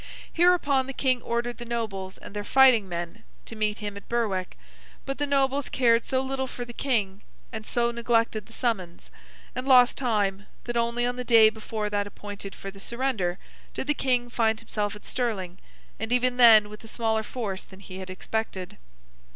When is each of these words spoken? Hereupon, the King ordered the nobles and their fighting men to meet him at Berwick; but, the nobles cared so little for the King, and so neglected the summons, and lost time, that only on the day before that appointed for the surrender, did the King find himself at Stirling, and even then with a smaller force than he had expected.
Hereupon, 0.33 0.87
the 0.87 0.93
King 0.97 1.21
ordered 1.21 1.59
the 1.59 1.63
nobles 1.63 2.17
and 2.17 2.33
their 2.35 2.43
fighting 2.43 2.89
men 2.89 3.23
to 3.45 3.55
meet 3.55 3.77
him 3.77 3.95
at 3.95 4.09
Berwick; 4.09 4.57
but, 5.05 5.19
the 5.19 5.27
nobles 5.27 5.69
cared 5.69 6.07
so 6.07 6.21
little 6.23 6.47
for 6.47 6.65
the 6.65 6.73
King, 6.73 7.21
and 7.51 7.67
so 7.67 7.91
neglected 7.91 8.47
the 8.47 8.51
summons, 8.51 9.11
and 9.53 9.67
lost 9.67 9.99
time, 9.99 10.47
that 10.63 10.75
only 10.75 11.05
on 11.05 11.17
the 11.17 11.23
day 11.23 11.51
before 11.51 11.87
that 11.91 12.07
appointed 12.07 12.55
for 12.55 12.71
the 12.71 12.79
surrender, 12.79 13.37
did 13.75 13.85
the 13.85 13.93
King 13.93 14.27
find 14.31 14.59
himself 14.59 14.95
at 14.95 15.05
Stirling, 15.05 15.59
and 15.99 16.11
even 16.11 16.37
then 16.37 16.67
with 16.67 16.83
a 16.83 16.87
smaller 16.87 17.21
force 17.21 17.63
than 17.63 17.79
he 17.79 17.99
had 17.99 18.09
expected. 18.09 18.79